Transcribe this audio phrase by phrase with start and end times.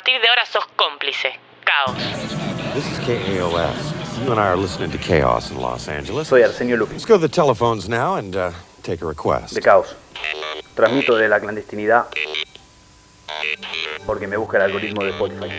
[0.00, 1.28] partir de ahora sos cómplice.
[1.64, 1.98] Caos.
[2.74, 4.24] This is KAOS.
[4.24, 6.26] You and I are listening to Chaos in Los Angeles.
[6.26, 8.50] Soy Arsenio Lupi, Let's go to the telephones now and uh,
[8.82, 9.54] take a request.
[9.54, 9.94] de Caos.
[10.74, 12.06] Transmito de la clandestinidad
[14.06, 15.50] porque me busca el algoritmo de Spotify.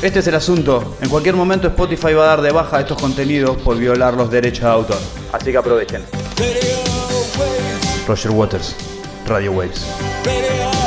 [0.00, 0.96] Este es el asunto.
[1.00, 4.62] En cualquier momento Spotify va a dar de baja estos contenidos por violar los derechos
[4.64, 4.98] de autor.
[5.32, 6.04] Así que aprovechen.
[8.06, 8.76] Roger Waters,
[9.26, 10.77] Radio Waves.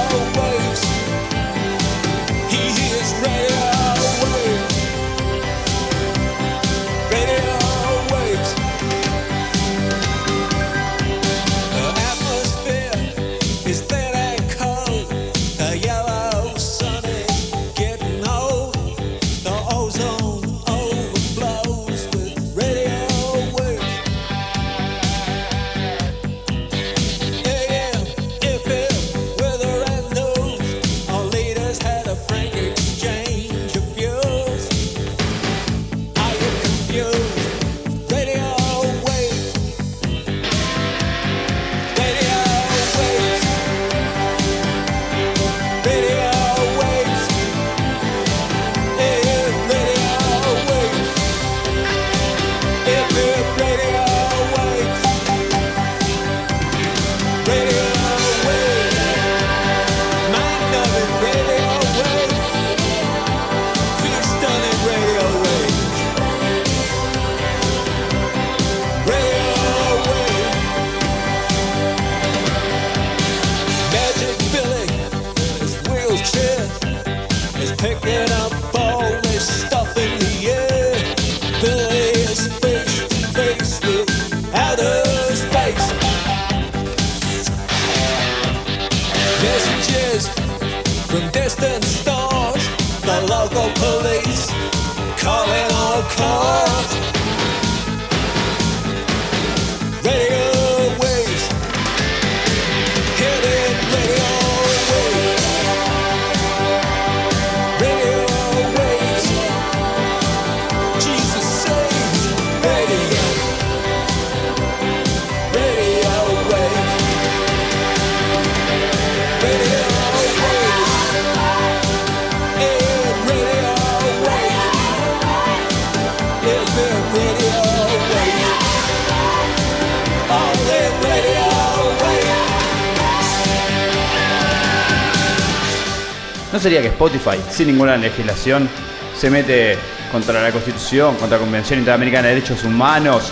[136.52, 138.70] ¿No sería que Spotify, sin ninguna legislación,
[139.18, 139.78] se mete
[140.12, 143.32] contra la Constitución, contra la Convención Interamericana de Derechos Humanos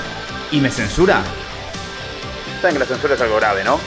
[0.52, 1.22] y me censura?
[2.62, 3.80] Saben que la censura es algo grave, ¿no?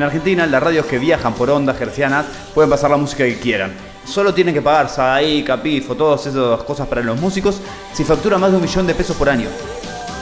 [0.00, 2.24] En Argentina, las radios que viajan por ondas gercianas
[2.54, 3.76] pueden pasar la música que quieran.
[4.06, 7.60] Solo tienen que pagar SAI, Capifo, todas esas cosas para los músicos
[7.92, 9.50] si factura más de un millón de pesos por año.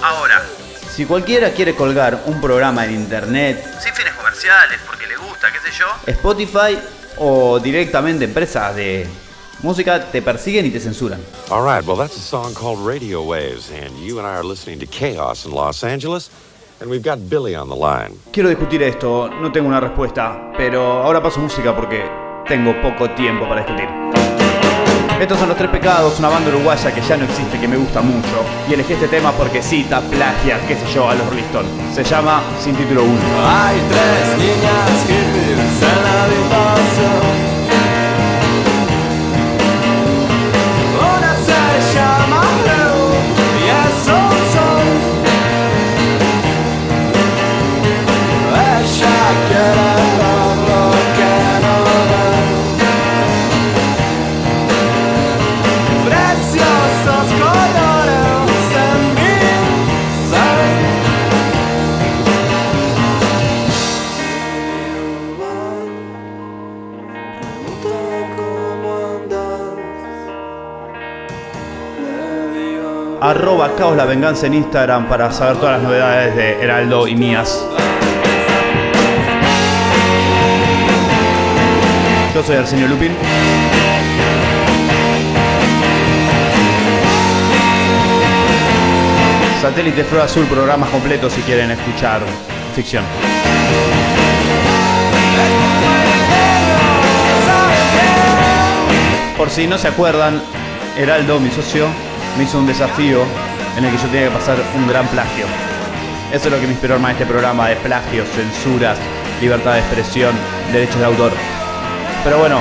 [0.02, 0.42] Ahora,
[0.90, 5.70] si cualquiera quiere colgar un programa en internet, sin fines comerciales, porque le gusta, qué
[5.70, 6.76] sé yo, Spotify
[7.18, 9.06] o directamente empresas de
[9.62, 11.20] música te persiguen y te censuran.
[11.50, 14.80] All right, well, that's a song called Radio Waves, and you and I are listening
[14.80, 16.32] to Chaos in Los Angeles,
[16.80, 18.14] and we've got Billy on the line.
[18.32, 22.04] Quiero discutir esto, no tengo una respuesta, pero ahora paso música porque
[22.46, 23.88] tengo poco tiempo para discutir.
[25.20, 28.00] Estos son los tres pecados, una banda uruguaya que ya no existe, que me gusta
[28.00, 28.44] mucho.
[28.68, 31.70] Y elegí este tema porque cita, plagia, qué sé yo, a los Rolling Stones.
[31.92, 33.12] Se llama Sin Título 1.
[33.44, 36.47] Hay tres niñas hippies en la
[73.38, 77.64] Arroba Caos la Venganza en Instagram para saber todas las novedades de Heraldo y mías.
[82.34, 83.12] Yo soy Arsenio Lupin.
[89.62, 92.20] Satélite Flor Azul, programas completos si quieren escuchar
[92.74, 93.04] ficción.
[99.36, 100.42] Por si no se acuerdan,
[100.96, 101.86] Heraldo, mi socio,
[102.38, 103.24] me hizo un desafío
[103.76, 105.44] en el que yo tenía que pasar un gran plagio.
[106.32, 108.96] Eso es lo que me inspiró armar este programa de plagios, censuras,
[109.40, 110.34] libertad de expresión,
[110.72, 111.32] derechos de autor.
[112.22, 112.60] Pero bueno,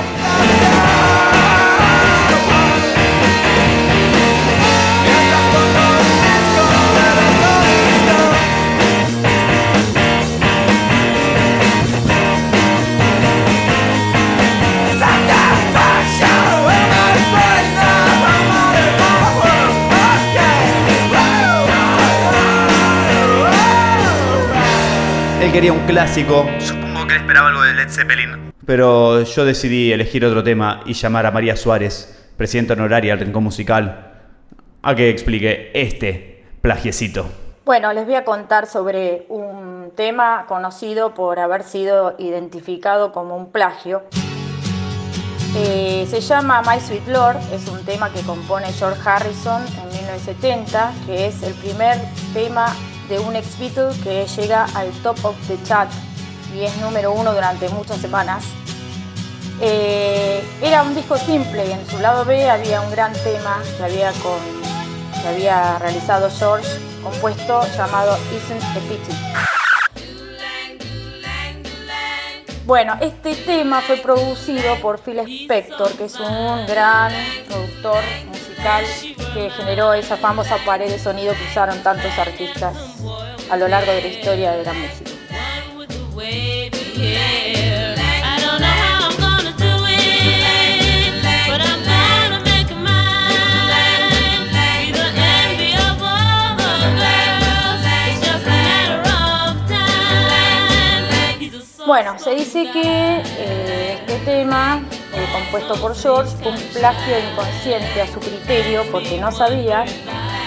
[25.57, 26.45] quería un clásico.
[26.59, 28.54] Supongo que él esperaba algo de Led Zeppelin.
[28.63, 33.45] Pero yo decidí elegir otro tema y llamar a María Suárez, presidenta honoraria del Rincón
[33.45, 34.19] Musical,
[34.83, 37.25] a que explique este plagiecito.
[37.65, 43.51] Bueno, les voy a contar sobre un tema conocido por haber sido identificado como un
[43.51, 44.03] plagio.
[45.56, 50.94] Eh, se llama My Sweet Lord, es un tema que compone George Harrison en 1970,
[51.07, 51.98] que es el primer
[52.36, 52.68] tema
[53.09, 55.89] de un ex Beatle que llega al top of the chart
[56.56, 58.44] y es número uno durante muchas semanas.
[59.59, 63.83] Eh, era un disco simple y en su lado B había un gran tema que
[63.83, 64.39] había, con,
[65.21, 66.68] que había realizado George,
[67.04, 69.38] compuesto llamado Isn't a Pity.
[72.68, 77.14] Bueno, este tema fue producido por Phil Spector, que es un gran
[77.48, 78.84] productor musical
[79.34, 82.75] que generó esa famosa pared de sonido que usaron tantos artistas
[83.50, 85.12] a lo largo de la historia de la música.
[101.88, 108.01] Bueno, se dice que eh, este tema, eh, compuesto por George, fue un plagio inconsciente
[108.01, 109.86] a su criterio porque no sabía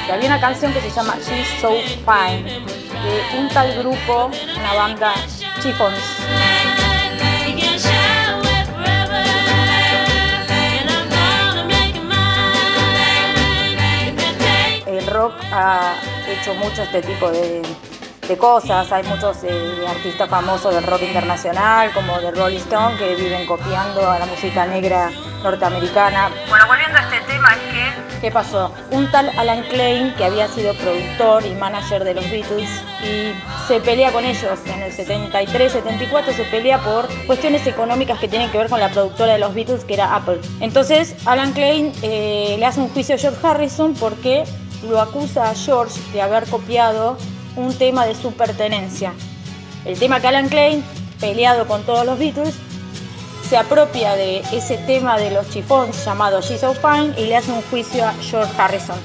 [0.04, 1.70] que había una canción que se llama She's So
[2.04, 5.14] Fine, de un tal grupo, una banda
[5.62, 5.98] Chiffons.
[14.84, 15.94] El rock ha
[16.28, 17.62] hecho mucho este tipo de,
[18.30, 18.90] de cosas.
[18.92, 24.08] Hay muchos eh, artistas famosos del rock internacional, como de Rolling Stone, que viven copiando
[24.08, 25.10] a la música negra
[25.42, 26.30] norteamericana.
[26.48, 28.20] Bueno, volviendo a este tema, es que...
[28.20, 28.72] ¿Qué pasó?
[28.92, 32.70] Un tal Alan Klein, que había sido productor y manager de los Beatles,
[33.02, 33.32] y
[33.66, 38.48] se pelea con ellos en el 73, 74, se pelea por cuestiones económicas que tienen
[38.52, 40.40] que ver con la productora de los Beatles, que era Apple.
[40.60, 44.44] Entonces, Alan Klein eh, le hace un juicio a George Harrison porque
[44.88, 47.16] lo acusa a George de haber copiado
[47.56, 49.12] un tema de su pertenencia.
[49.84, 50.84] El tema que Alan Klein,
[51.20, 52.54] peleado con todos los Beatles,
[53.48, 57.50] se apropia de ese tema de los chifons llamado She's So Fine y le hace
[57.50, 58.98] un juicio a George Harrison.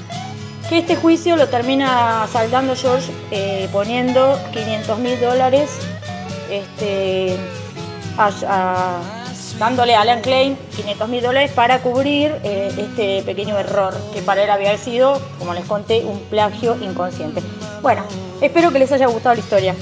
[0.68, 5.70] Que este juicio lo termina saldando George eh, poniendo 500 mil dólares,
[6.50, 7.36] este,
[9.58, 14.44] dándole a Alan Klein 500 mil dólares para cubrir eh, este pequeño error que para
[14.44, 17.42] él había sido, como les conté, un plagio inconsciente.
[17.86, 18.02] Bueno,
[18.40, 19.76] espero que les haya gustado la historia.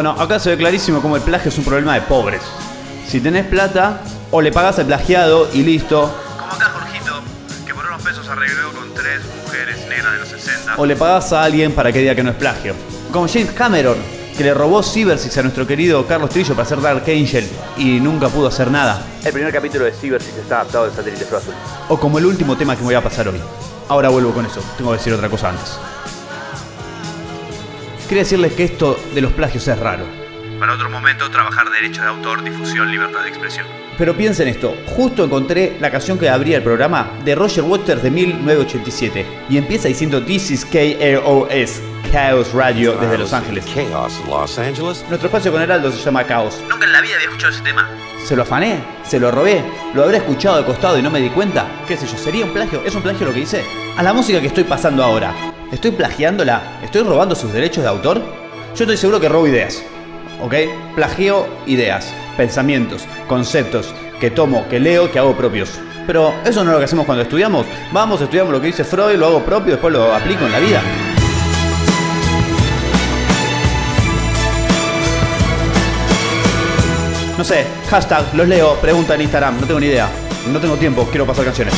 [0.00, 2.40] Bueno, acá se ve clarísimo cómo el plagio es un problema de pobres.
[3.06, 6.10] Si tenés plata, o le pagás al plagiado y listo.
[6.38, 7.20] Como acá Jorgito,
[7.66, 10.76] que por unos pesos arregló con tres mujeres negras de los 60.
[10.78, 12.74] O le pagás a alguien para que diga que no es plagio.
[13.12, 13.98] Como James Cameron,
[14.38, 18.30] que le robó Cybersix a nuestro querido Carlos Trillo para hacer Dark Angel y nunca
[18.30, 19.02] pudo hacer nada.
[19.22, 21.52] El primer capítulo de Cybersix está adaptado del satélite Azul.
[21.90, 23.42] O como el último tema que me voy a pasar hoy.
[23.86, 25.78] Ahora vuelvo con eso, tengo que decir otra cosa antes.
[28.10, 30.04] Quería decirles que esto de los plagios es raro.
[30.58, 33.68] Para otro momento, trabajar derechos de autor, difusión, libertad de expresión.
[33.96, 38.10] Pero piensen esto, justo encontré la canción que abría el programa de Roger Waters de
[38.10, 43.64] 1987 y empieza diciendo This is KROS, Chaos Radio desde Los Ángeles.
[43.72, 45.04] Chaos Los Angeles.
[45.08, 46.60] Nuestro espacio con Heraldo se llama Caos.
[46.68, 47.88] Nunca en la vida había escuchado ese tema.
[48.24, 49.62] Se lo afané, se lo robé,
[49.94, 51.64] lo habré escuchado de costado y no me di cuenta.
[51.86, 52.18] ¿Qué sé yo?
[52.18, 52.82] ¿Sería un plagio?
[52.84, 53.64] ¿Es un plagio lo que hice?
[53.96, 55.32] A la música que estoy pasando ahora,
[55.72, 56.80] ¿estoy plagiándola?
[56.82, 58.20] ¿Estoy robando sus derechos de autor?
[58.74, 59.82] Yo estoy seguro que robo ideas.
[60.42, 60.54] ¿Ok?
[60.94, 65.78] Plagio ideas, pensamientos, conceptos que tomo, que leo, que hago propios.
[66.06, 67.66] Pero eso no es lo que hacemos cuando estudiamos.
[67.92, 70.82] Vamos, estudiamos lo que dice Freud, lo hago propio, después lo aplico en la vida.
[77.36, 80.10] No sé, hashtag, los leo, pregunta en Instagram, no tengo ni idea.
[80.52, 81.74] No tengo tiempo, quiero pasar canciones.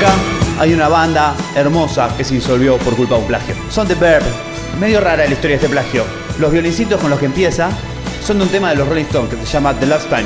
[0.00, 0.14] Acá
[0.58, 3.54] hay una banda hermosa que se disolvió por culpa de un plagio.
[3.68, 4.24] Son The Verb.
[4.80, 6.06] Medio rara la historia de este plagio.
[6.38, 7.68] Los violincitos con los que empieza
[8.24, 10.24] son de un tema de los Rolling Stones que se llama The Last Time.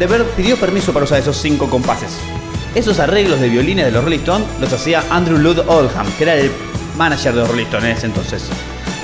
[0.00, 2.10] The Verb pidió permiso para usar esos cinco compases.
[2.74, 6.34] Esos arreglos de violines de los Rolling Stones los hacía Andrew Lloyd Oldham, que era
[6.34, 6.50] el
[6.98, 8.42] manager de los Rolling Stones en ese entonces.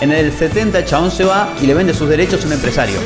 [0.00, 2.98] En el 70 el chabón se va y le vende sus derechos a un empresario.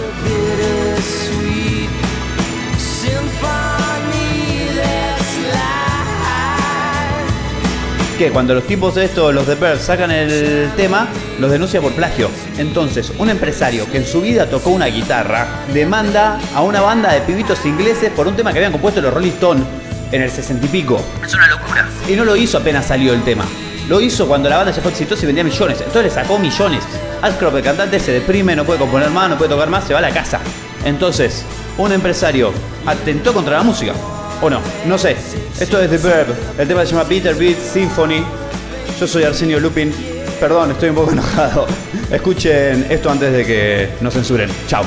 [8.22, 11.08] Que cuando los tipos de estos, los de Pearl, sacan el tema,
[11.40, 12.30] los denuncia por plagio.
[12.56, 17.22] Entonces, un empresario que en su vida tocó una guitarra demanda a una banda de
[17.22, 19.64] pibitos ingleses por un tema que habían compuesto los Rolling Stones
[20.12, 21.04] en el 60 y pico.
[21.20, 21.88] Es una locura.
[22.08, 23.44] Y no lo hizo apenas salió el tema.
[23.88, 25.78] Lo hizo cuando la banda ya fue exitosa y vendía millones.
[25.80, 26.84] Entonces le sacó millones.
[27.22, 29.98] Ashcroft, el cantante, se deprime, no puede componer más, no puede tocar más, se va
[29.98, 30.38] a la casa.
[30.84, 31.44] Entonces,
[31.76, 32.52] un empresario
[32.86, 33.94] atentó contra la música.
[34.42, 34.60] ¿O no?
[34.86, 35.16] No sé.
[35.58, 36.34] Esto es The Verb.
[36.58, 38.24] El tema se llama Peter Beat Symphony.
[38.98, 39.92] Yo soy Arsenio Lupin.
[40.40, 41.66] Perdón, estoy un poco enojado.
[42.10, 44.50] Escuchen esto antes de que nos censuren.
[44.66, 44.84] Chao.